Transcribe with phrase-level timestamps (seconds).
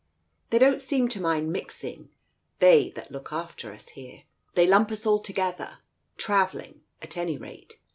[0.49, 2.09] They don't seem to mind mixing,
[2.57, 4.23] they that look after us herel
[4.55, 5.77] They lump us all together—
[6.25, 7.75] travelling, at any rate